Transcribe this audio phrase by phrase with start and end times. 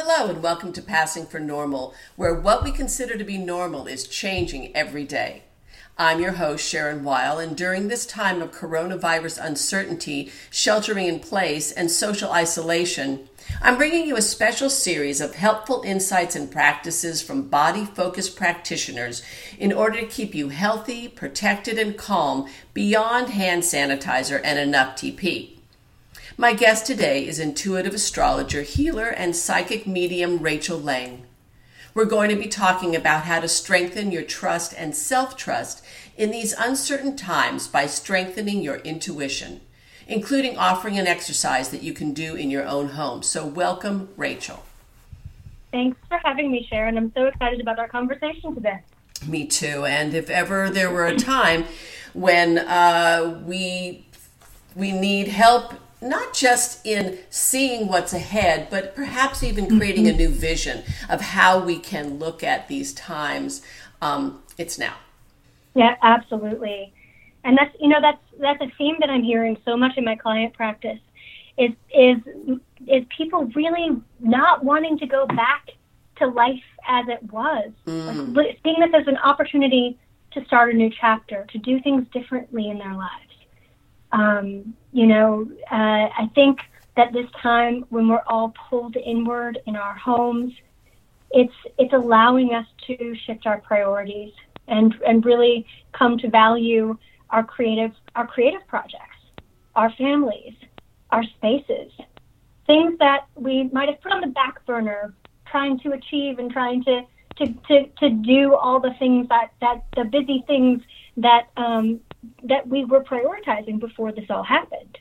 [0.00, 4.06] Hello, and welcome to Passing for Normal, where what we consider to be normal is
[4.06, 5.42] changing every day.
[5.98, 11.72] I'm your host, Sharon Weil, and during this time of coronavirus uncertainty, sheltering in place,
[11.72, 13.28] and social isolation,
[13.60, 19.24] I'm bringing you a special series of helpful insights and practices from body focused practitioners
[19.58, 25.57] in order to keep you healthy, protected, and calm beyond hand sanitizer and enough TP.
[26.40, 31.26] My guest today is intuitive astrologer, healer, and psychic medium Rachel Lang.
[31.94, 35.84] We're going to be talking about how to strengthen your trust and self trust
[36.16, 39.62] in these uncertain times by strengthening your intuition,
[40.06, 43.24] including offering an exercise that you can do in your own home.
[43.24, 44.62] So, welcome, Rachel.
[45.72, 46.96] Thanks for having me, Sharon.
[46.96, 48.78] I'm so excited about our conversation today.
[49.26, 49.86] Me too.
[49.86, 51.64] And if ever there were a time
[52.12, 54.06] when uh, we
[54.76, 60.14] we need help not just in seeing what's ahead, but perhaps even creating mm-hmm.
[60.14, 63.62] a new vision of how we can look at these times.
[64.00, 64.94] Um, it's now.
[65.74, 66.92] Yeah, absolutely.
[67.44, 70.16] And that's you know that's that's a theme that I'm hearing so much in my
[70.16, 70.98] client practice
[71.56, 72.18] is is
[72.86, 75.70] is people really not wanting to go back
[76.16, 78.36] to life as it was, mm.
[78.36, 79.98] like, seeing this as an opportunity
[80.32, 83.24] to start a new chapter, to do things differently in their lives.
[84.12, 86.60] Um, you know, uh, I think
[86.96, 90.52] that this time when we're all pulled inward in our homes,
[91.30, 94.32] it's it's allowing us to shift our priorities
[94.66, 96.96] and and really come to value
[97.30, 99.20] our creative our creative projects,
[99.76, 100.54] our families,
[101.10, 101.92] our spaces,
[102.66, 105.14] things that we might have put on the back burner,
[105.50, 107.02] trying to achieve and trying to
[107.38, 110.82] to, to, to do all the things that, that the busy things
[111.16, 112.00] that um,
[112.44, 114.98] that we were prioritizing before this all happened.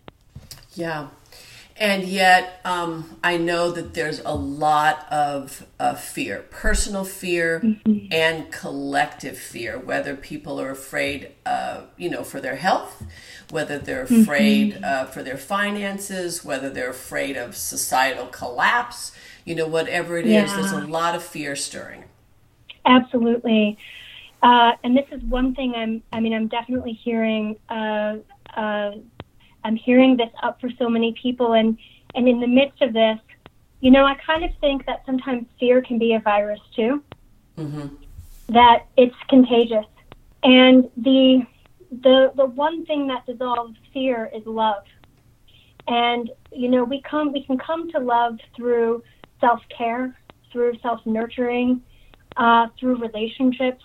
[0.73, 1.08] Yeah.
[1.80, 8.08] And yet, um, I know that there's a lot of uh, fear, personal fear mm-hmm.
[8.12, 13.05] and collective fear, whether people are afraid, uh, you know, for their health,
[13.52, 14.22] whether they're mm-hmm.
[14.22, 14.84] afraid mm-hmm.
[14.84, 19.11] uh, for their finances, whether they're afraid of societal collapse,
[19.45, 20.45] you know, whatever it yeah.
[20.45, 22.05] is, there's a lot of fear stirring.
[22.88, 23.78] Absolutely.
[24.43, 28.17] Uh, and this is one thing I'm, I mean, I'm definitely hearing, uh,
[28.55, 28.92] uh,
[29.64, 31.53] I'm hearing this up for so many people.
[31.53, 31.77] And,
[32.15, 33.20] and in the midst of this,
[33.81, 37.03] you know, I kind of think that sometimes fear can be a virus too,
[37.58, 37.87] mm-hmm.
[38.49, 39.86] that it's contagious.
[40.43, 41.45] And the,
[41.92, 44.83] the, the one thing that dissolves fear is love.
[45.87, 49.04] And, you know, we come, we can come to love through
[49.39, 50.17] self care,
[50.52, 51.81] through self nurturing,
[52.36, 53.83] uh, through relationships,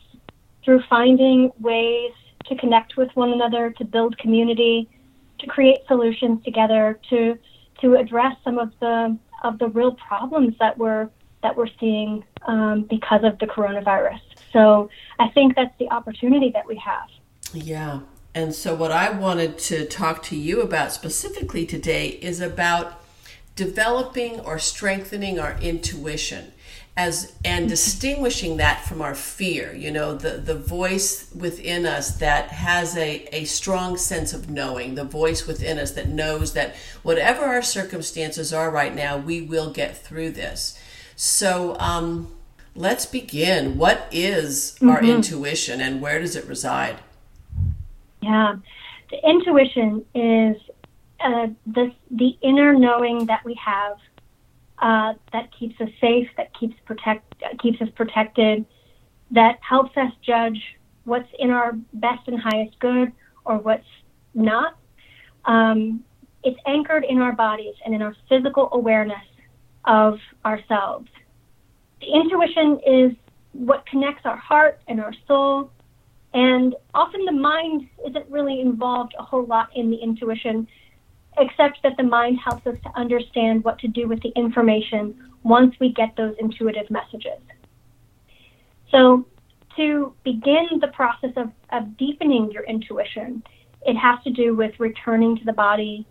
[0.64, 2.12] through finding ways
[2.46, 4.88] to connect with one another, to build community,
[5.38, 7.38] to create solutions together, to
[7.80, 11.08] to address some of the of the real problems that we're
[11.42, 14.20] that we're seeing um, because of the coronavirus.
[14.52, 17.08] So I think that's the opportunity that we have.
[17.52, 18.00] Yeah.
[18.34, 23.02] And so, what I wanted to talk to you about specifically today is about
[23.56, 26.52] developing or strengthening our intuition
[26.94, 32.48] as and distinguishing that from our fear you know the the voice within us that
[32.48, 37.44] has a a strong sense of knowing the voice within us that knows that whatever
[37.46, 40.78] our circumstances are right now we will get through this.
[41.16, 42.34] So um
[42.74, 43.78] let's begin.
[43.78, 44.90] What is mm-hmm.
[44.90, 46.98] our intuition and where does it reside?
[48.20, 48.56] Yeah.
[49.10, 50.56] The intuition is
[51.20, 53.96] uh, the the inner knowing that we have
[54.82, 58.66] uh, that keeps us safe, that keeps protect keeps us protected,
[59.30, 60.60] that helps us judge
[61.04, 63.12] what's in our best and highest good
[63.44, 63.86] or what's
[64.34, 64.76] not.
[65.44, 66.02] Um,
[66.42, 69.24] it's anchored in our bodies and in our physical awareness
[69.84, 71.08] of ourselves.
[72.00, 73.12] The intuition is
[73.52, 75.70] what connects our heart and our soul,
[76.34, 80.66] and often the mind isn't really involved a whole lot in the intuition
[81.38, 85.74] except that the mind helps us to understand what to do with the information once
[85.80, 87.40] we get those intuitive messages.
[88.90, 89.26] So,
[89.76, 93.42] to begin the process of, of deepening your intuition,
[93.86, 96.06] it has to do with returning to the body,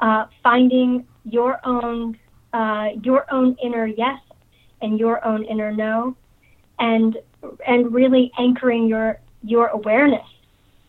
[0.00, 2.18] uh, finding your own
[2.52, 4.18] uh, your own inner yes
[4.80, 6.16] and your own inner no,
[6.78, 7.18] and
[7.66, 10.26] and really anchoring your your awareness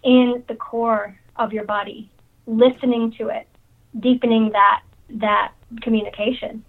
[0.04, 2.10] in the core of your body,
[2.48, 3.48] listening to it,
[3.98, 6.64] deepening that that communication.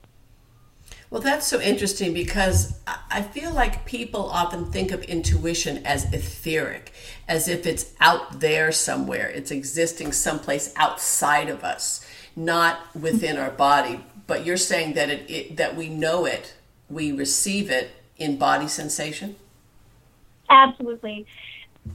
[1.10, 2.78] Well, that's so interesting because
[3.10, 6.92] I feel like people often think of intuition as etheric,
[7.26, 12.06] as if it's out there somewhere, it's existing someplace outside of us,
[12.36, 14.04] not within our body.
[14.28, 16.54] But you're saying that it, it that we know it
[16.90, 19.36] we receive it in body sensation?
[20.50, 21.24] Absolutely.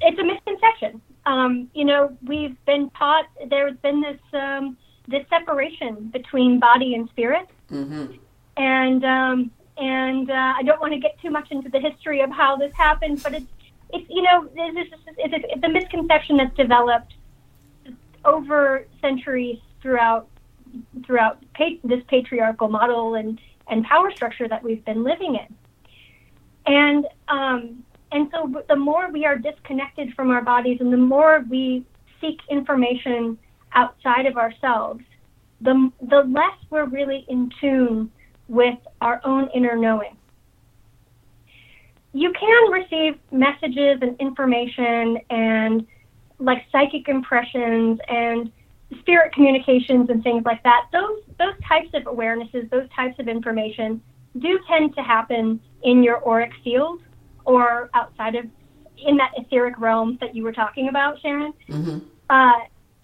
[0.02, 1.02] It's a misconception.
[1.26, 7.10] Um, you know, we've been taught there's been this um, this separation between body and
[7.10, 8.14] spirit, Mm-hmm.
[8.58, 12.30] and um, and uh, I don't want to get too much into the history of
[12.30, 13.46] how this happened, but it's
[13.92, 17.16] it's you know this is it's, a, it's a misconception that's developed
[18.24, 20.28] over centuries throughout
[21.06, 25.56] throughout pa- this patriarchal model and and power structure that we've been living in,
[26.72, 31.44] and um, and so the more we are disconnected from our bodies, and the more
[31.50, 31.86] we
[32.22, 33.38] seek information
[33.76, 35.04] outside of ourselves,
[35.62, 38.12] the the less we're really in tune
[38.48, 40.18] with our own inner knowing.
[42.14, 45.86] You can receive messages and information and
[46.40, 48.52] like psychic impressions and
[49.00, 50.88] spirit communications and things like that.
[50.92, 54.02] Those those types of awarenesses, those types of information
[54.40, 57.02] do tend to happen in your auric field
[57.46, 58.46] or outside of
[58.98, 61.54] in that etheric realm that you were talking about, Sharon.
[61.70, 62.00] Mm-hmm.
[62.30, 62.54] Uh,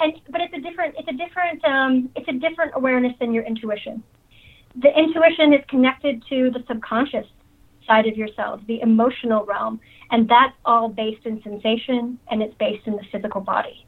[0.02, 3.44] and but it's a different it's a different um, it's a different awareness than your
[3.44, 4.04] intuition.
[4.76, 7.28] The intuition is connected to the subconscious
[7.86, 9.80] side of yourself, the emotional realm,
[10.12, 13.86] and that's all based in sensation and it's based in the physical body.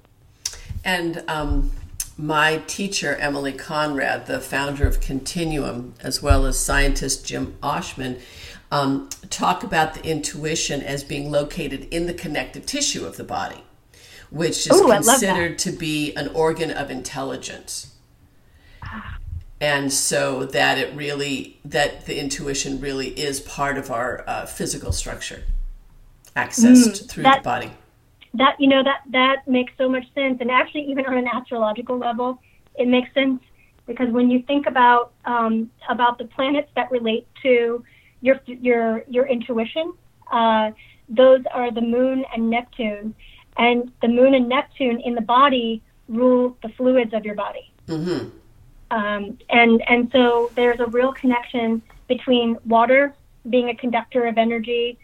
[0.84, 1.72] And um,
[2.18, 8.22] my teacher, Emilie Conrad, the founder of Continuum, as well as scientist Jim Oschman,
[8.72, 13.64] um, talk about the intuition as being located in the connective tissue of the body,
[14.34, 17.94] which is Ooh, considered to be an organ of intelligence.
[19.62, 24.92] And so that it really, that the intuition really is part of our uh, physical
[24.92, 25.44] structure,
[26.36, 27.72] accessed through that- the body.
[28.34, 32.00] that you know that that makes so much sense and actually even on an astrological
[32.00, 32.42] level
[32.74, 33.40] it makes sense
[33.86, 37.86] because when you think about um, about the planets that relate to
[38.22, 39.94] your your your intuition
[40.32, 40.72] uh,
[41.10, 43.14] those are the moon and neptune
[43.58, 48.30] and the moon and neptune in the body rule the fluids of your body Mm-hmm.
[48.92, 53.14] um, and and so there's a real connection between water
[53.50, 54.98] being a conductor of energy,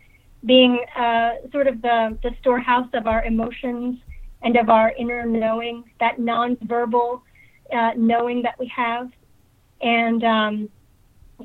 [0.45, 3.99] being uh, sort of the the storehouse of our emotions
[4.41, 7.21] and of our inner knowing, that nonverbal
[7.73, 9.11] uh, knowing that we have,
[9.81, 10.69] and um,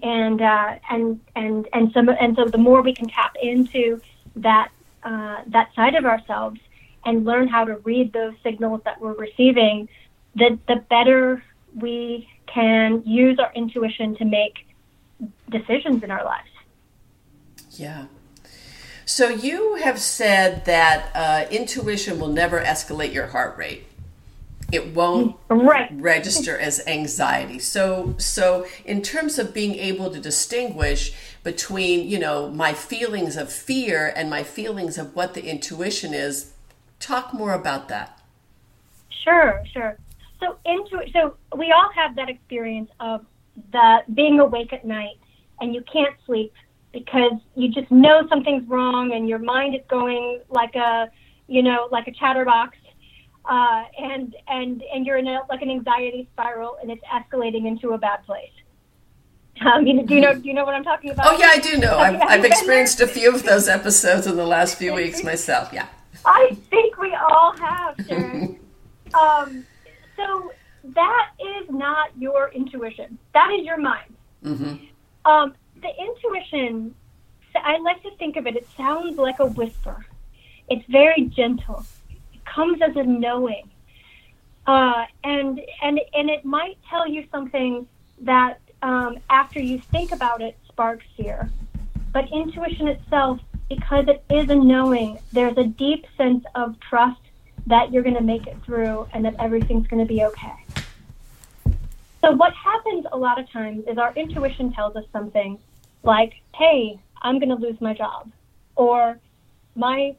[0.02, 4.00] and uh, and and and some and so the more we can tap into
[4.36, 4.68] that
[5.02, 6.60] uh, that side of ourselves
[7.04, 9.88] and learn how to read those signals that we're receiving,
[10.34, 11.42] the the better
[11.76, 14.66] we can use our intuition to make
[15.50, 16.48] decisions in our lives.
[17.72, 18.06] Yeah.
[19.04, 23.84] So you have said that uh, intuition will never escalate your heart rate.
[24.72, 25.90] It won't Right.
[25.92, 27.58] register as anxiety.
[27.58, 31.12] So so in terms of being able to distinguish
[31.42, 36.53] between, you know, my feelings of fear and my feelings of what the intuition is,
[37.04, 38.20] talk more about that.
[39.22, 39.98] Sure, sure.
[40.40, 43.24] So into so we all have that experience of
[43.72, 45.18] the being awake at night
[45.60, 46.52] and you can't sleep
[46.92, 51.08] because you just know something's wrong and your mind is going like a
[51.46, 52.76] you know like a chatterbox
[53.46, 57.90] uh, and and and you're in a, like an anxiety spiral and it's escalating into
[57.90, 58.50] a bad place.
[59.64, 61.26] Um, you know, do you know do you know what I'm talking about?
[61.28, 61.98] Oh yeah, I do know.
[62.06, 65.70] I've, I've experienced a few of those episodes in the last few weeks myself.
[65.73, 65.87] Yeah.
[66.25, 68.59] I think we all have, Sharon.
[69.14, 69.64] um,
[70.16, 70.52] so
[70.85, 73.19] that is not your intuition.
[73.33, 74.14] That is your mind.
[74.43, 74.75] hmm
[75.25, 76.95] Um, the intuition,
[77.54, 80.07] I like to think of it, it sounds like a whisper.
[80.69, 81.85] It's very gentle.
[82.33, 83.71] It comes as a knowing.
[84.66, 87.87] Uh, and, and, and it might tell you something
[88.21, 91.50] that um, after you think about it sparks fear.
[92.12, 97.21] But intuition itself, because it is a knowing, there's a deep sense of trust
[97.66, 100.54] that you're going to make it through and that everything's going to be okay.
[102.21, 105.59] So, what happens a lot of times is our intuition tells us something
[106.02, 108.30] like, hey, I'm going to lose my job,
[108.76, 109.18] or
[109.75, 110.16] my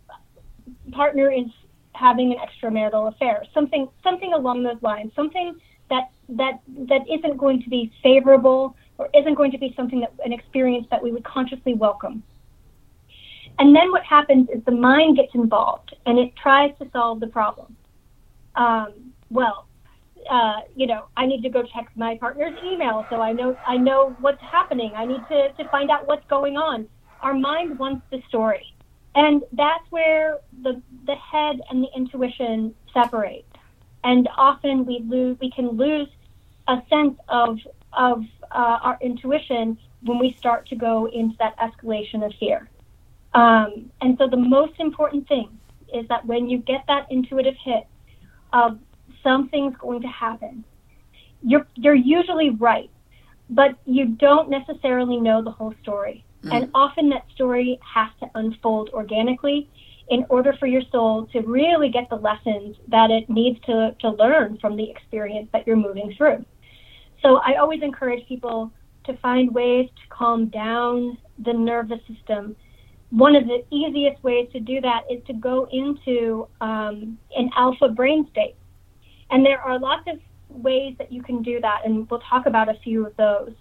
[0.92, 1.46] partner is
[1.94, 5.56] having an extramarital affair, something, something along those lines, something
[5.90, 10.14] that, that, that isn't going to be favorable or isn't going to be something that
[10.24, 12.24] an experience that we would consciously welcome.
[13.58, 17.28] And then what happens is the mind gets involved and it tries to solve the
[17.28, 17.76] problem.
[18.56, 19.68] Um, well,
[20.30, 23.78] uh, you know, I need to go check my partner's email so I know I
[23.78, 24.92] know what's happening.
[24.96, 26.88] I need to, to find out what's going on.
[27.22, 28.74] Our mind wants the story.
[29.16, 33.46] And that's where the the head and the intuition separate.
[34.04, 36.10] And often we lose we can lose
[36.68, 37.60] a sense of
[37.94, 42.70] of uh, our intuition when we start to go into that escalation of fear.
[43.36, 45.50] Um, and so the most important thing
[45.94, 47.86] is that when you get that intuitive hit
[48.54, 48.80] of
[49.22, 50.64] something's going to happen,
[51.44, 52.90] you're, you're usually right,
[53.50, 56.24] but you don't necessarily know the whole story.
[56.44, 56.54] Mm.
[56.54, 59.70] And often that story has to unfold organically
[60.10, 64.12] in order for your soul to really get the lessons that it needs to, to
[64.12, 66.46] learn from the experience that you're moving through.
[67.22, 68.72] So I always encourage people
[69.06, 72.56] to find ways to calm down the nervous system.
[73.16, 77.88] One of the easiest ways to do that is to go into um, an alpha
[77.88, 78.56] brain state.
[79.32, 80.20] And there are lots of
[80.50, 83.54] ways that you can do that, and we'll talk about a few of those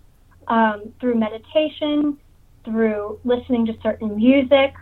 [0.48, 2.18] um, through meditation,
[2.64, 4.74] through listening to certain music,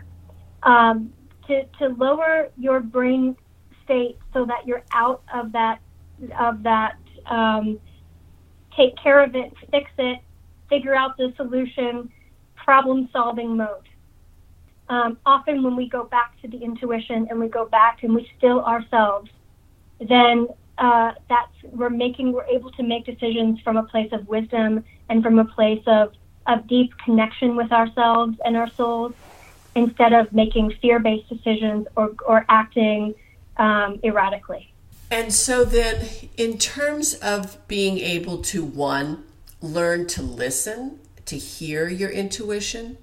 [0.63, 1.13] um,
[1.47, 3.37] to, to lower your brain
[3.85, 5.81] state so that you're out of that
[6.39, 7.79] of that um,
[8.75, 10.17] take care of it, fix it,
[10.67, 12.09] figure out the solution,
[12.55, 13.87] problem solving mode.
[14.89, 18.29] Um, often when we go back to the intuition and we go back and we
[18.37, 19.29] still ourselves,
[19.99, 20.47] then
[20.77, 25.23] uh, that's we're making we're able to make decisions from a place of wisdom and
[25.23, 26.13] from a place of
[26.47, 29.13] of deep connection with ourselves and our souls
[29.75, 33.15] instead of making fear-based decisions or, or acting
[33.57, 34.71] um, erratically.
[35.09, 39.23] And so then in terms of being able to one
[39.61, 42.97] learn to listen to hear your intuition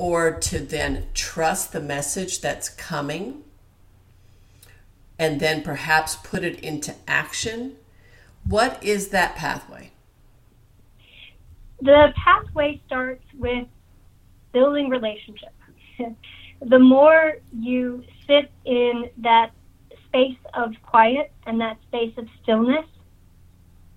[0.00, 3.42] or to then trust the message that's coming
[5.18, 7.76] and then perhaps put it into action.
[8.48, 9.90] What is that pathway?
[11.82, 13.68] The pathway starts with
[14.54, 15.52] building relationships.
[16.62, 19.50] the more you sit in that
[20.06, 22.86] space of quiet and that space of stillness,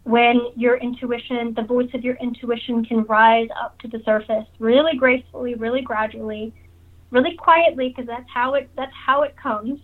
[0.04, 4.98] when your intuition, the voice of your intuition can rise up to the surface really
[4.98, 6.54] gracefully, really gradually,
[7.10, 9.80] really quietly, because that's how it that's how it comes.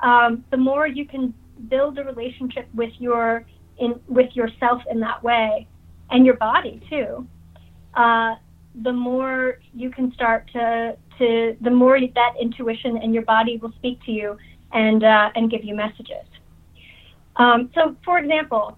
[0.00, 1.32] Um, the more you can
[1.68, 3.46] build a relationship with your
[3.78, 5.66] in with yourself in that way
[6.10, 7.26] and your body too
[7.96, 8.34] uh,
[8.82, 13.72] the more you can start to to the more that intuition and your body will
[13.76, 14.36] speak to you
[14.72, 16.26] and uh, and give you messages.
[17.36, 18.76] Um, so for example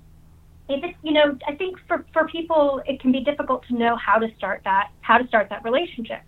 [0.69, 4.29] you know i think for, for people it can be difficult to know how to
[4.37, 6.21] start that how to start that relationship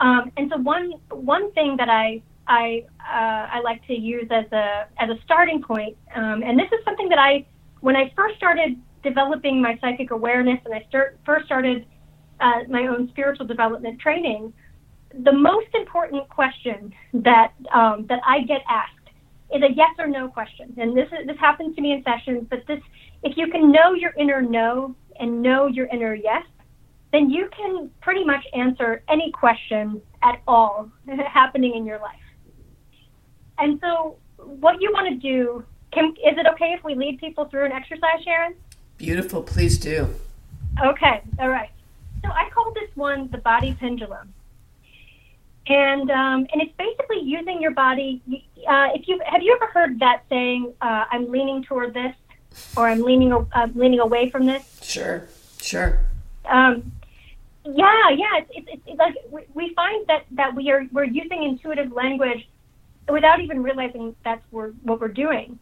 [0.00, 4.50] um, and so one one thing that i I uh, I like to use as
[4.52, 5.96] a as a starting point.
[6.14, 7.46] Um, and this is something that I
[7.80, 11.86] when I first started developing my psychic awareness and I start first started
[12.40, 14.52] uh, my own spiritual development training.
[15.24, 19.01] The most important question that um, that I get asked
[19.54, 22.46] is a yes or no question, and this is, this happens to me in sessions.
[22.48, 22.80] But this,
[23.22, 26.44] if you can know your inner no and know your inner yes,
[27.12, 30.90] then you can pretty much answer any question at all
[31.26, 32.16] happening in your life.
[33.58, 37.44] And so, what you want to do, can, is it okay if we lead people
[37.44, 38.54] through an exercise, Sharon?
[38.96, 40.08] Beautiful, please do.
[40.82, 41.70] Okay, all right.
[42.24, 44.32] So I call this one the body pendulum,
[45.66, 48.20] and um, and it's basically using your body.
[48.68, 52.14] Uh, if you have you ever heard that saying, uh, "I'm leaning toward this,"
[52.76, 54.80] or "I'm leaning uh, leaning away from this"?
[54.82, 55.28] Sure,
[55.60, 56.00] sure.
[56.44, 56.92] Um,
[57.64, 58.40] yeah, yeah.
[58.50, 62.48] It's, it's, it's like we, we find that that we are we're using intuitive language
[63.08, 65.58] without even realizing that's what we're doing.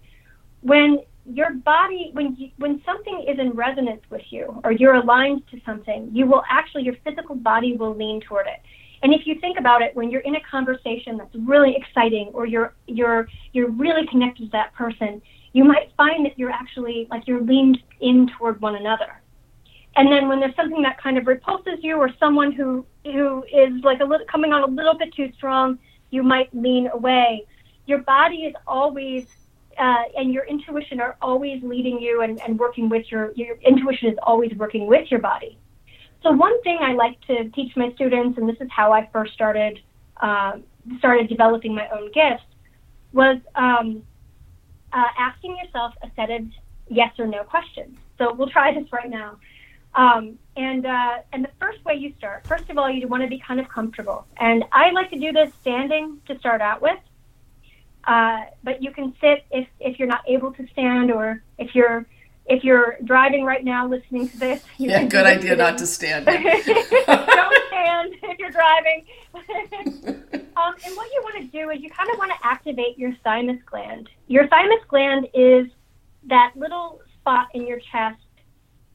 [0.63, 5.47] When your body, when you, when something is in resonance with you, or you're aligned
[5.49, 8.61] to something, you will actually your physical body will lean toward it.
[9.03, 12.47] And if you think about it, when you're in a conversation that's really exciting, or
[12.47, 17.27] you're you're you're really connected to that person, you might find that you're actually like
[17.27, 19.21] you're leaned in toward one another.
[19.97, 23.83] And then when there's something that kind of repulses you, or someone who who is
[23.83, 25.79] like a little coming on a little bit too strong,
[26.11, 27.47] you might lean away.
[27.87, 29.27] Your body is always
[29.79, 34.11] uh, and your intuition are always leading you and, and working with your your intuition
[34.11, 35.59] is always working with your body.
[36.23, 39.33] So one thing I like to teach my students, and this is how I first
[39.33, 39.81] started
[40.21, 40.59] uh,
[40.99, 42.45] started developing my own gifts,
[43.13, 44.03] was um,
[44.93, 46.43] uh, asking yourself a set of
[46.89, 47.97] yes or no questions.
[48.19, 49.39] So we'll try this right now.
[49.95, 53.29] Um, and uh, and the first way you start, first of all, you want to
[53.29, 54.27] be kind of comfortable.
[54.37, 56.99] And I like to do this standing to start out with.
[58.05, 62.07] Uh, but you can sit if if you're not able to stand, or if you're
[62.47, 64.65] if you're driving right now listening to this.
[64.79, 66.27] yeah, good idea not to stand.
[66.27, 66.37] Don't
[67.69, 69.05] stand if you're driving.
[69.35, 73.15] um, and what you want to do is you kind of want to activate your
[73.23, 74.09] thymus gland.
[74.27, 75.67] Your thymus gland is
[76.25, 78.21] that little spot in your chest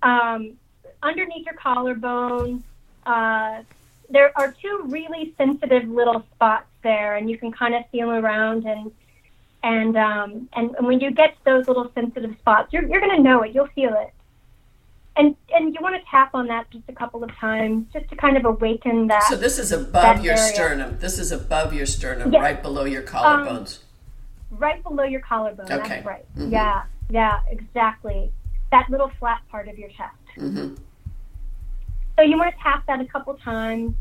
[0.04, 0.58] um,
[1.02, 2.64] underneath your collarbone.
[3.06, 3.64] Uh,
[4.10, 8.66] there are two really sensitive little spots there, and you can kind of feel around
[8.66, 8.92] and
[9.66, 13.20] and um, and, and when you get to those little sensitive spots, you're you're gonna
[13.20, 13.54] know it.
[13.54, 14.14] You'll feel it.
[15.18, 18.16] And and you want to tap on that just a couple of times, just to
[18.16, 19.24] kind of awaken that.
[19.24, 20.54] So this is above your area.
[20.54, 20.98] sternum.
[21.00, 22.42] This is above your sternum, yes.
[22.42, 23.80] right below your collarbones.
[24.52, 25.66] Um, right below your collarbone.
[25.66, 25.88] Okay.
[25.88, 26.26] That's right.
[26.38, 26.52] Mm-hmm.
[26.52, 26.84] Yeah.
[27.10, 27.40] Yeah.
[27.50, 28.32] Exactly.
[28.72, 30.16] That little flat part of your chest.
[30.38, 30.76] Mm-hmm.
[32.18, 33.96] So you want to tap that a couple times,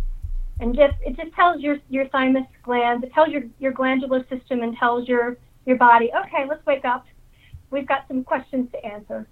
[0.61, 4.61] and just it just tells your your thymus glands, it tells your your glandular system,
[4.61, 7.06] and tells your your body, okay, let's wake up.
[7.71, 9.26] We've got some questions to answer.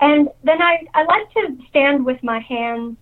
[0.00, 2.96] And then I, I like to stand with my hands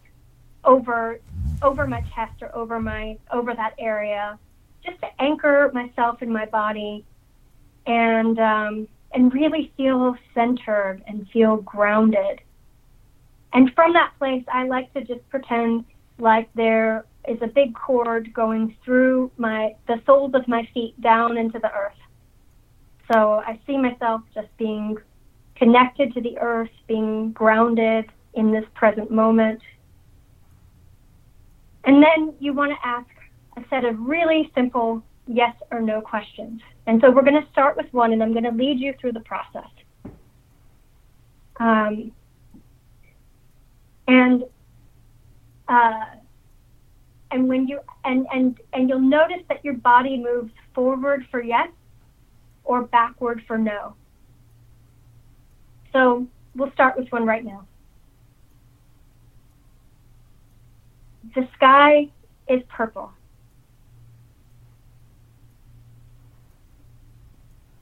[0.65, 1.21] over
[1.63, 4.39] over my chest or over my over that area,
[4.85, 7.05] just to anchor myself in my body,
[7.87, 12.41] and um, and really feel centered and feel grounded.
[13.53, 15.85] And from that place, I like to just pretend
[16.19, 21.37] like there is a big cord going through my the soles of my feet down
[21.37, 21.95] into the earth.
[23.13, 24.97] So I see myself just being
[25.57, 29.61] connected to the earth, being grounded in this present moment.
[31.85, 33.09] And then you want to ask
[33.57, 36.61] a set of really simple yes or no questions.
[36.87, 39.13] And so we're going to start with one, and I'm going to lead you through
[39.13, 39.69] the process.
[41.61, 42.13] Um,
[44.09, 44.45] and
[45.69, 46.05] uh,
[47.33, 51.69] and when you and and and you'll notice that your body moves forward for yes
[52.65, 53.95] or backward for no.
[55.93, 57.67] So we'll start with one right now.
[61.35, 62.09] The sky
[62.49, 63.13] is purple.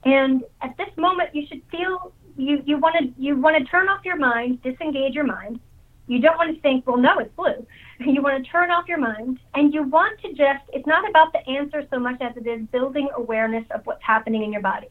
[0.03, 3.87] And at this moment you should feel you, you want to you want to turn
[3.89, 5.59] off your mind, disengage your mind,
[6.07, 7.65] you don't want to think, well, no, it's blue.
[8.03, 11.31] You want to turn off your mind and you want to just, it's not about
[11.33, 14.87] the answer so much as it is building awareness of what's happening in your body.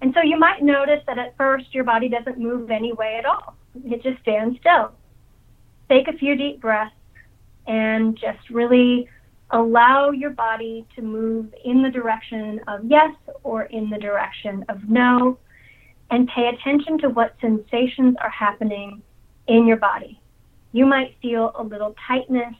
[0.00, 3.24] And so you might notice that at first your body doesn't move any way at
[3.24, 3.54] all.
[3.84, 4.90] It just stands still.
[5.88, 6.92] Take a few deep breaths
[7.68, 9.08] and just really
[9.50, 14.88] allow your body to move in the direction of yes or in the direction of
[14.88, 15.38] no
[16.10, 19.02] and pay attention to what sensations are happening
[19.48, 20.20] in your body.
[20.72, 22.54] You might feel a little tightness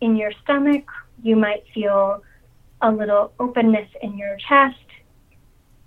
[0.00, 0.84] in your stomach.
[1.22, 2.22] You might feel
[2.80, 4.76] a little openness in your chest.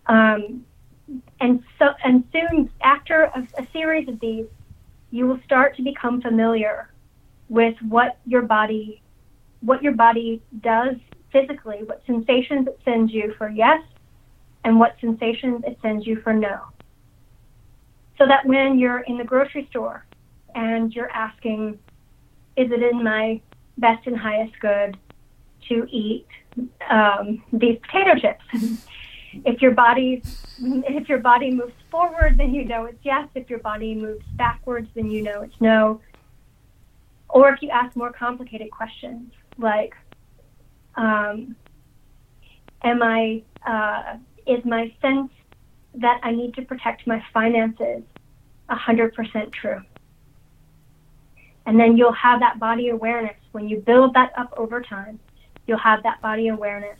[0.05, 0.65] Um,
[1.39, 4.45] and so, and soon after a, a series of these,
[5.12, 6.91] you will start to become familiar
[7.49, 9.01] with what your body,
[9.62, 10.95] what your body does
[11.31, 13.81] physically, what sensations it sends you for yes,
[14.63, 16.60] and what sensations it sends you for no.
[18.17, 20.05] So that when you're in the grocery store
[20.55, 21.77] and you're asking,
[22.55, 23.41] is it in my
[23.77, 24.97] best and highest good
[25.67, 26.25] to eat
[26.89, 28.43] um, these potato chips?
[29.43, 30.23] if your body
[30.59, 33.27] if your body moves forward, then you know it's yes.
[33.35, 36.01] If your body moves backwards, then you know it's no.
[37.29, 39.93] Or if you ask more complicated questions like,
[40.95, 41.57] um,
[42.83, 43.43] "Am I?
[43.65, 45.31] Uh, is my sense
[45.95, 48.03] that I need to protect my finances
[48.69, 49.81] 100% true?"
[51.65, 53.36] And then you'll have that body awareness.
[53.51, 55.19] When you build that up over time,
[55.65, 56.97] you'll have that body awareness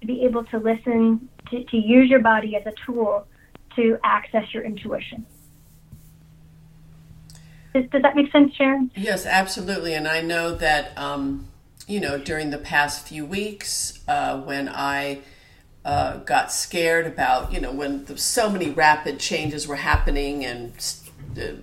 [0.00, 3.26] to be able to listen, to, to use your body as a tool
[3.76, 5.26] to access your intuition.
[7.74, 8.90] Does, does that make sense, Sharon?
[8.94, 9.94] Yes, absolutely.
[9.94, 11.48] And I know that, um,
[11.88, 15.22] you know, during the past few weeks, uh, when I
[15.84, 20.72] uh, got scared about, you know, when the, so many rapid changes were happening and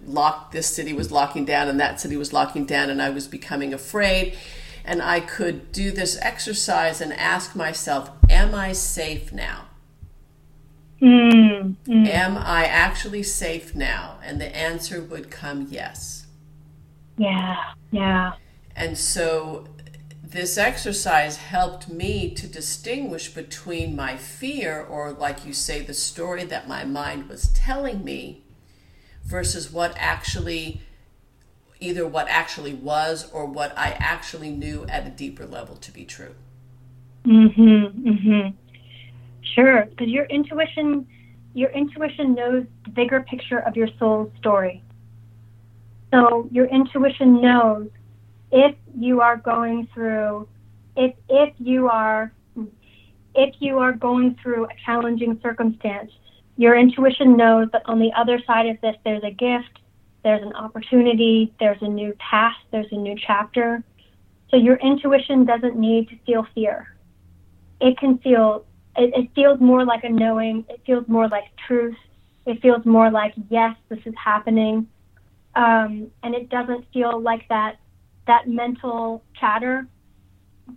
[0.06, 3.28] locked this city was locking down and that city was locking down and I was
[3.28, 4.38] becoming afraid.
[4.84, 9.66] And I could do this exercise and ask myself am I safe now?
[11.02, 12.08] Mm, mm.
[12.08, 14.20] am I actually safe now?
[14.24, 16.28] And the answer would come yes.
[17.18, 18.34] Yeah yeah.
[18.76, 19.68] And so
[20.24, 26.46] this exercise helped me to distinguish between my fear or like you say the story
[26.46, 28.44] that my mind was telling me
[29.24, 30.82] versus what actually
[31.80, 36.06] either what actually was or what I actually knew at a deeper level to be
[36.06, 36.36] true.
[37.26, 37.92] Mhm.
[38.04, 38.54] Mhm.
[39.42, 41.08] Sure, because your intuition
[41.54, 44.82] your intuition knows the bigger picture of your soul's story.
[46.12, 47.90] So your intuition knows
[48.52, 50.48] if you are going through
[50.96, 52.32] if if you are
[53.36, 56.12] if you are going through a challenging circumstance
[56.58, 59.82] your intuition knows that on the other side of this, there's a gift
[60.24, 63.84] there's an opportunity, there's a new path, there's a new chapter.
[64.50, 66.96] So your intuition doesn't need to feel fear.
[67.80, 71.96] It can feel, it, it feels more like a knowing, it feels more like truth,
[72.46, 74.88] it feels more like, yes, this is happening.
[75.56, 77.80] Um, and it doesn't feel like that,
[78.28, 79.88] that mental chatter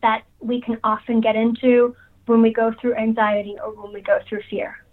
[0.03, 1.95] that we can often get into
[2.27, 4.84] when we go through anxiety or when we go through fear.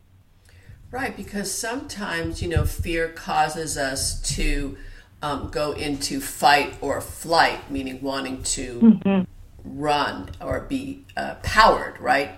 [0.91, 4.77] Right, because sometimes, you know, fear causes us to
[5.21, 9.81] um, go into fight or flight, meaning wanting to mm-hmm.
[9.81, 12.31] run or be uh, powered, right?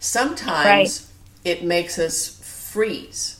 [0.00, 1.10] Sometimes
[1.44, 1.56] right.
[1.58, 2.40] it makes us
[2.72, 3.38] freeze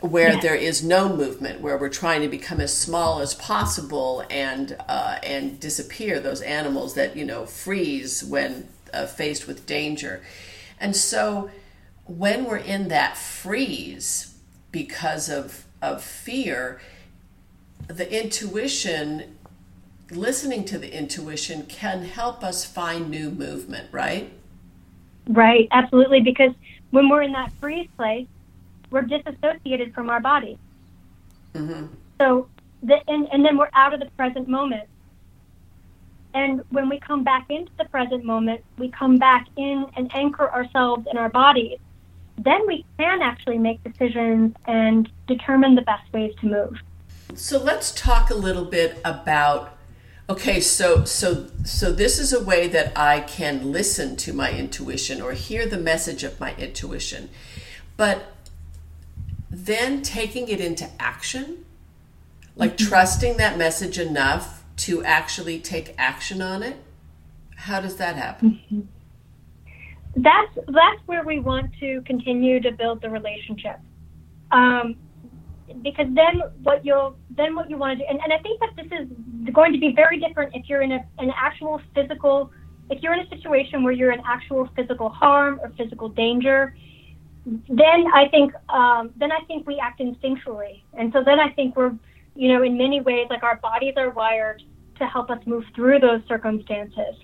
[0.00, 0.42] where yes.
[0.42, 5.18] there is no movement, where we're trying to become as small as possible and uh,
[5.22, 10.22] and disappear those animals that you know freeze when uh, faced with danger,
[10.78, 11.50] and so
[12.06, 14.38] when we're in that freeze
[14.70, 16.80] because of of fear,
[17.88, 19.36] the intuition,
[20.10, 24.32] listening to the intuition can help us find new movement, right?
[25.28, 26.20] Right, absolutely.
[26.20, 26.52] Because
[26.90, 28.26] when we're in that freeze place,
[28.90, 30.58] we're disassociated from our body.
[31.54, 31.86] Mm-hmm.
[32.18, 32.48] So,
[32.82, 34.88] the, and, and then we're out of the present moment.
[36.34, 40.50] And when we come back into the present moment, we come back in and anchor
[40.50, 41.78] ourselves in our bodies
[42.38, 46.78] then we can actually make decisions and determine the best ways to move.
[47.34, 49.72] So let's talk a little bit about
[50.28, 55.22] okay so so so this is a way that I can listen to my intuition
[55.22, 57.30] or hear the message of my intuition.
[57.96, 58.32] But
[59.50, 61.64] then taking it into action
[62.54, 62.88] like mm-hmm.
[62.88, 66.76] trusting that message enough to actually take action on it
[67.56, 68.80] how does that happen mm-hmm
[70.16, 73.78] that's that's where we want to continue to build the relationship.
[74.50, 74.96] Um,
[75.82, 78.70] because then what you'll then what you want to do and, and I think that
[78.76, 82.50] this is going to be very different if you're in a, an actual physical
[82.88, 86.76] if you're in a situation where you're in actual physical harm or physical danger
[87.68, 91.76] then I think um, then I think we act instinctually and so then I think
[91.76, 91.94] we're
[92.34, 94.62] you know in many ways like our bodies are wired
[94.98, 97.16] to help us move through those circumstances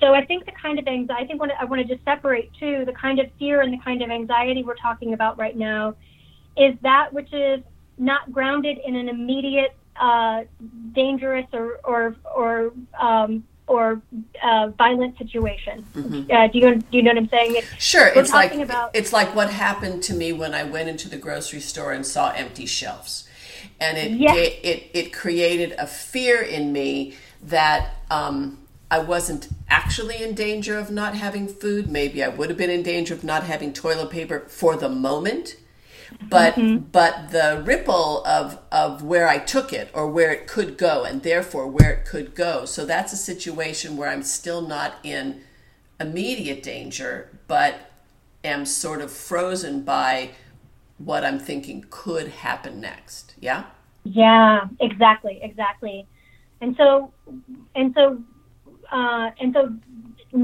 [0.00, 2.50] so I think the kind of anxiety, I think what I want to just separate
[2.58, 5.94] too, the kind of fear and the kind of anxiety we're talking about right now
[6.56, 7.60] is that which is
[7.98, 10.44] not grounded in an immediate uh,
[10.92, 14.00] dangerous or or or um, or
[14.42, 15.84] uh, violent situation.
[15.94, 16.32] Mm-hmm.
[16.32, 17.56] Uh, do you do you know what I'm saying?
[17.56, 21.08] It's, sure, it's like about, it's like what happened to me when I went into
[21.08, 23.28] the grocery store and saw empty shelves,
[23.78, 24.34] and it yes.
[24.36, 27.94] it, it, it created a fear in me that.
[28.10, 28.56] Um,
[28.90, 31.88] I wasn't actually in danger of not having food.
[31.88, 35.56] Maybe I would have been in danger of not having toilet paper for the moment.
[36.28, 36.86] But mm-hmm.
[36.90, 41.22] but the ripple of of where I took it or where it could go and
[41.22, 42.64] therefore where it could go.
[42.64, 45.42] So that's a situation where I'm still not in
[46.00, 47.92] immediate danger, but
[48.42, 50.30] am sort of frozen by
[50.98, 53.34] what I'm thinking could happen next.
[53.38, 53.64] Yeah?
[54.04, 56.06] Yeah, exactly, exactly.
[56.60, 57.12] And so
[57.74, 58.22] and so
[58.90, 59.74] uh, and so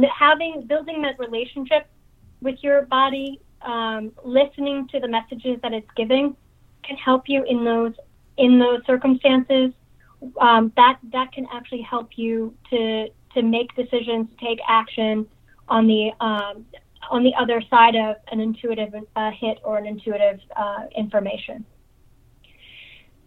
[0.09, 1.89] having building that relationship
[2.41, 6.37] with your body, um, listening to the messages that it's giving,
[6.85, 7.93] can help you in those
[8.37, 9.73] in those circumstances.
[10.41, 15.27] Um, that that can actually help you to to make decisions, take action
[15.69, 16.65] on the um,
[17.11, 21.65] on the other side of an intuitive uh, hit or an intuitive uh, information.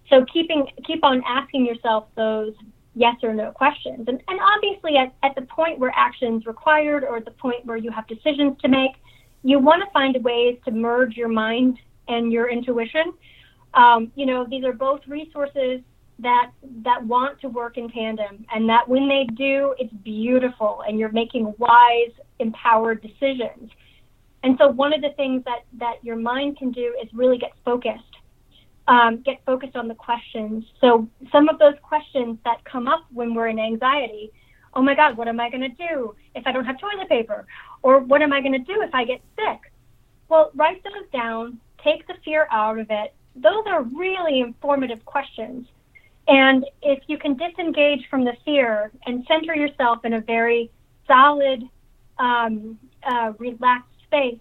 [0.10, 2.54] So keeping keep on asking yourself those
[3.00, 4.06] yes or no questions.
[4.08, 7.78] And, and obviously, at, at the point where action's required or at the point where
[7.78, 8.92] you have decisions to make,
[9.42, 13.14] you want to find ways to merge your mind and your intuition.
[13.74, 15.80] Um, you know, these are both resources
[16.20, 16.52] that
[16.84, 21.14] that want to work in tandem, and that when they do, it's beautiful, and you're
[21.14, 23.72] making wise, empowered decisions.
[24.44, 27.52] And so, one of the things that that your mind can do is really get
[27.64, 28.09] focused
[28.90, 30.66] um, get focused on the questions.
[30.82, 34.32] So some of those questions that come up when we're in anxiety,
[34.74, 37.46] oh my God, what am I going to do if I don't have toilet paper?
[37.84, 39.72] Or what am I going to do if I get sick?
[40.28, 43.14] Well, write those down, take the fear out of it.
[43.36, 45.68] Those are really informative questions.
[46.28, 50.72] And if you can disengage from the fear and center yourself in a very
[51.08, 51.64] solid,
[52.18, 54.40] um, uh, relaxed space,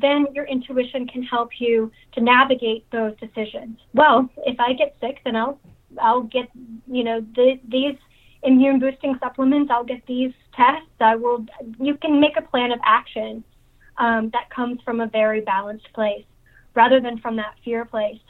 [0.00, 3.74] then your intuition can help you to navigate those decisions.
[3.94, 5.58] Well, if I get sick, then I'll
[6.06, 6.48] I'll get
[6.86, 7.96] you know the, these
[8.42, 9.70] immune boosting supplements.
[9.72, 10.96] I'll get these tests.
[11.00, 11.40] I will.
[11.78, 13.32] You can make a plan of action
[14.04, 16.26] um, that comes from a very balanced place,
[16.74, 18.20] rather than from that fear place.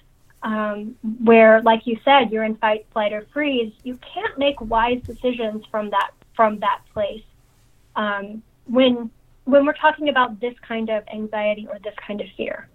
[0.43, 3.73] um, where, like you said, you're in fight, flight, or freeze.
[3.83, 7.25] You can't make wise decisions from that from that place.
[7.97, 9.11] Um, when
[9.49, 12.69] when we're talking about this kind of anxiety or this kind of fear.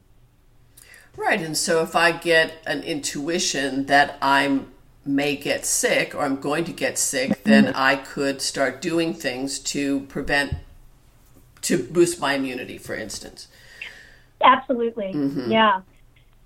[1.16, 4.72] Right, and so if I get an intuition that I'm
[5.06, 7.76] may get sick or I'm going to get sick, then mm-hmm.
[7.76, 10.56] I could start doing things to prevent
[11.62, 13.50] to boost my immunity, for instance.
[14.42, 15.52] Absolutely, mm-hmm.
[15.52, 15.82] yeah.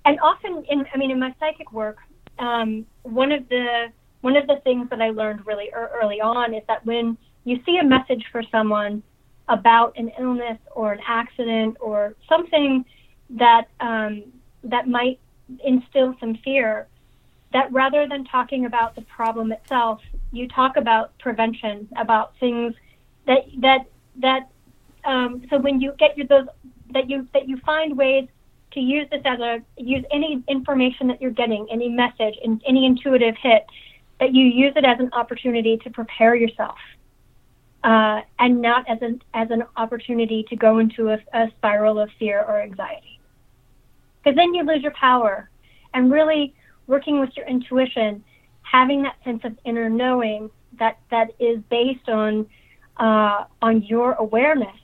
[0.04, 2.00] And often, in I mean, in my psychic work,
[2.38, 6.64] um, one of the one of the things that I learned really early on is
[6.68, 9.04] that when you see a message for someone
[9.48, 12.86] about an illness or an accident or something
[13.30, 14.24] that um,
[14.64, 15.20] that might
[15.64, 16.88] instill some fear,
[17.54, 22.74] that rather than talking about the problem itself, you talk about prevention, about things
[23.26, 23.86] that that
[24.18, 24.50] that.
[25.06, 26.48] Um, so when you get your, those
[26.94, 28.28] that you that you find ways
[28.72, 32.86] to use this as a use any information that you're getting, any message, and any
[32.86, 33.66] intuitive hit,
[34.20, 36.78] that you use it as an opportunity to prepare yourself
[37.88, 42.10] uh, and not as an as an opportunity to go into a, a spiral of
[42.20, 43.18] fear or anxiety.
[44.18, 45.50] Because then you lose your power,
[45.94, 46.54] and really
[46.88, 48.22] working with your intuition,
[48.62, 52.46] having that sense of inner knowing that that is based on
[52.98, 54.82] uh, on your awareness.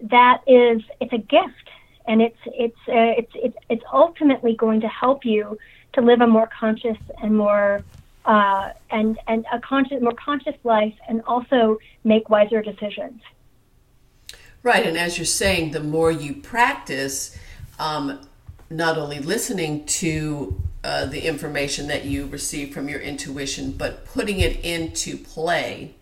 [0.00, 1.66] That is, it's a gift,
[2.06, 5.58] and it's it's uh, it's it's it's ultimately going to help you
[5.94, 7.84] to live a more conscious and more
[8.24, 13.20] uh, and and a conscious, more conscious life, and also make wiser decisions.
[14.62, 17.36] Right, and as you're saying, the more you practice,
[17.80, 18.20] um,
[18.70, 24.40] not only listening to uh, the information that you receive from your intuition, but putting
[24.40, 25.94] it into play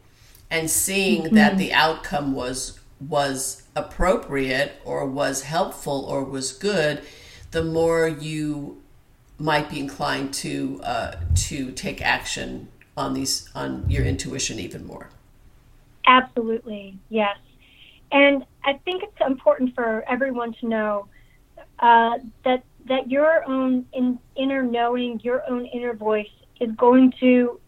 [0.50, 1.34] and seeing mm-hmm.
[1.34, 7.02] that the outcome was was appropriate or was helpful or was good,
[7.50, 8.79] the more you
[9.40, 15.08] might be inclined to uh, to take action on these on your intuition even more.
[16.06, 17.36] Absolutely, yes.
[18.12, 21.08] And I think it's important for everyone to know
[21.78, 26.28] uh, that that your own in, inner knowing, your own inner voice,
[26.60, 27.58] is going to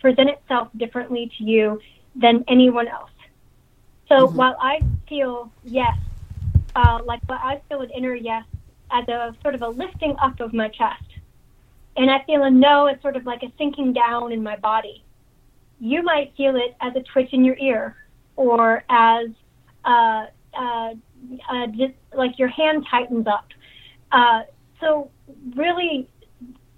[0.00, 1.80] present itself differently to you
[2.16, 3.10] than anyone else.
[4.08, 4.36] So mm-hmm.
[4.36, 5.96] while I feel yes,
[6.74, 8.44] uh, like I feel an inner yes
[8.90, 11.04] as a sort of a lifting up of my chest.
[11.96, 15.04] And I feel a no as sort of like a sinking down in my body.
[15.80, 17.96] You might feel it as a twitch in your ear
[18.36, 19.28] or as
[19.84, 20.94] uh, uh,
[21.50, 23.46] uh, just like your hand tightens up.
[24.12, 24.42] Uh,
[24.80, 25.10] so,
[25.56, 26.08] really,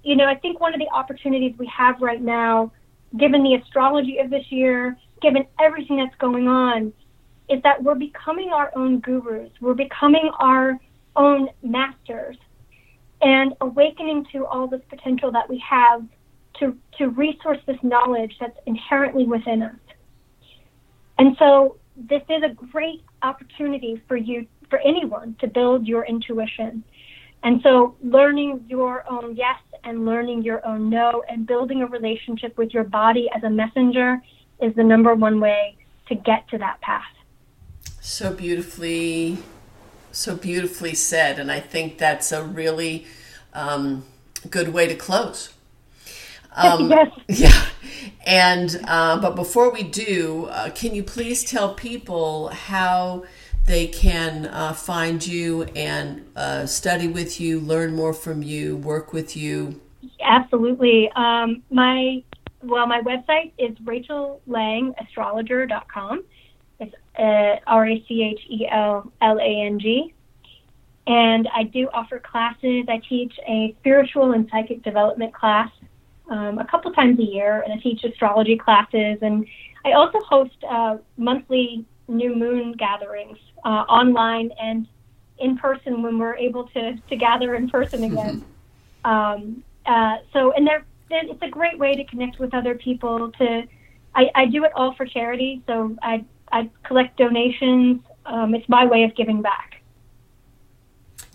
[0.03, 2.73] you know, I think one of the opportunities we have right now,
[3.18, 6.92] given the astrology of this year, given everything that's going on,
[7.49, 9.51] is that we're becoming our own gurus.
[9.61, 10.79] We're becoming our
[11.16, 12.37] own masters
[13.23, 16.03] and awakening to all this potential that we have
[16.59, 19.77] to, to resource this knowledge that's inherently within us.
[21.18, 26.83] And so this is a great opportunity for you, for anyone to build your intuition.
[27.42, 32.57] And so learning your own yes and learning your own no and building a relationship
[32.57, 34.23] with your body as a messenger
[34.61, 35.77] is the number one way
[36.09, 37.03] to get to that path.
[38.01, 39.38] So beautifully
[40.12, 43.07] so beautifully said, and I think that's a really
[43.55, 44.05] um,
[44.49, 45.53] good way to close.
[46.57, 47.09] Um, yes.
[47.29, 47.66] Yeah.
[48.27, 53.25] And uh, but before we do, uh, can you please tell people how
[53.66, 59.12] they can uh, find you and uh, study with you, learn more from you, work
[59.12, 59.81] with you?
[60.23, 61.11] Absolutely.
[61.16, 62.23] Um, my
[62.62, 66.25] well, my website is rachellang.astrologer.com.
[66.81, 70.14] It's uh, R A C H E L L A N G.
[71.07, 72.87] And I do offer classes.
[72.88, 75.71] I teach a spiritual and psychic development class
[76.31, 79.19] um, a couple times a year, and I teach astrology classes.
[79.21, 79.47] And
[79.85, 84.87] I also host uh, monthly new moon gatherings uh, online and
[85.38, 88.45] in person when we're able to, to gather in person again.
[89.05, 93.33] um, uh, so, and they're, they're, it's a great way to connect with other people.
[93.33, 93.62] To
[94.14, 98.01] I, I do it all for charity, so I I collect donations.
[98.27, 99.83] Um, it's my way of giving back.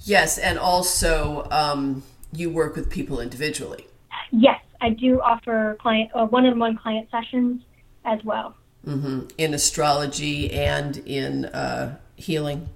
[0.03, 3.87] Yes, and also um, you work with people individually.
[4.31, 7.63] Yes, I do offer client uh, one-on-one client sessions
[8.03, 8.55] as well.
[8.85, 9.27] Mm-hmm.
[9.37, 12.69] In astrology and in uh, healing.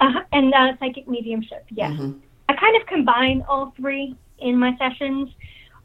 [0.00, 1.64] Uh, and uh, psychic mediumship.
[1.70, 2.18] Yes, mm-hmm.
[2.48, 5.30] I kind of combine all three in my sessions.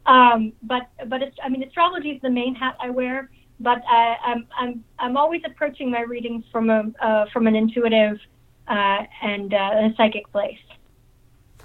[0.06, 3.30] Um, but but I mean, astrology is the main hat I wear
[3.64, 7.56] but I, am I'm, I'm I'm always approaching my readings from a uh, from an
[7.56, 8.20] intuitive
[8.68, 10.58] uh, and uh, a psychic place.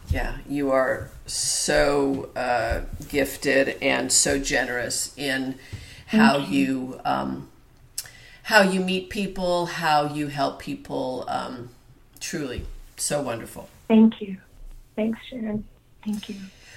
[0.09, 5.59] Yeah, you are so uh, gifted and so generous in
[6.07, 7.49] how you, you um,
[8.43, 11.25] how you meet people, how you help people.
[11.27, 11.69] Um,
[12.19, 12.65] truly,
[12.97, 13.69] so wonderful.
[13.88, 14.38] Thank you.
[14.95, 15.65] Thanks, Sharon.
[16.03, 16.35] Thank you.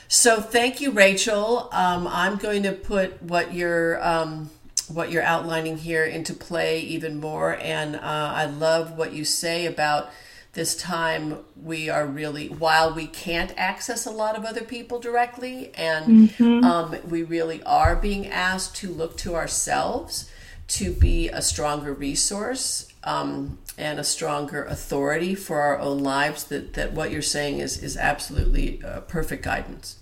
[0.09, 1.71] So, thank you, Rachel.
[1.73, 4.51] Um, I'm going to put what you're um,
[4.89, 9.67] what you're outlining here into play even more, and uh, I love what you say
[9.67, 10.11] about
[10.53, 15.73] this time we are really while we can't access a lot of other people directly
[15.75, 16.65] and mm-hmm.
[16.65, 20.31] um, we really are being asked to look to ourselves
[20.69, 26.75] to be a stronger resource um, and a stronger authority for our own lives that,
[26.75, 29.99] that what you're saying is, is absolutely uh, perfect guidance.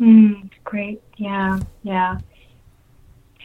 [0.00, 1.02] Mm, great.
[1.16, 1.60] Yeah.
[1.82, 2.18] Yeah.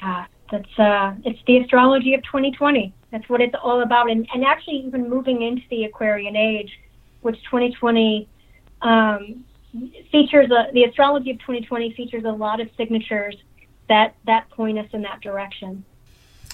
[0.02, 4.10] Yeah that's uh it's the astrology of 2020 that's what it's all about.
[4.10, 6.80] And, and actually, even moving into the Aquarian age,
[7.22, 8.28] which 2020
[8.82, 9.44] um,
[10.12, 13.36] features a, the astrology of 2020 features a lot of signatures
[13.88, 15.84] that that point us in that direction.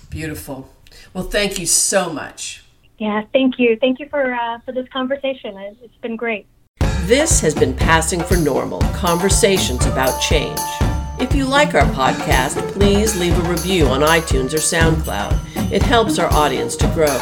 [0.09, 0.69] Beautiful.
[1.13, 2.63] Well, thank you so much.
[2.97, 3.77] Yeah, thank you.
[3.79, 5.57] Thank you for uh, for this conversation.
[5.81, 6.47] It's been great.
[7.01, 10.59] This has been Passing for Normal Conversations about Change.
[11.17, 15.71] If you like our podcast, please leave a review on iTunes or SoundCloud.
[15.71, 17.17] It helps our audience to grow.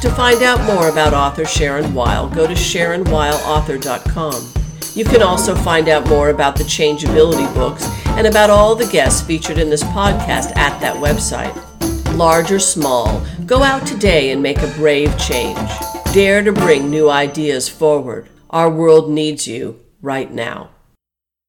[0.00, 4.52] To find out more about author Sharon Weil, go to SharonWeilAuthor.com.
[4.94, 9.22] You can also find out more about the Changeability books and about all the guests
[9.22, 11.56] featured in this podcast at that website.
[12.16, 15.58] Large or small, go out today and make a brave change.
[16.12, 18.28] Dare to bring new ideas forward.
[18.50, 20.68] Our world needs you right now.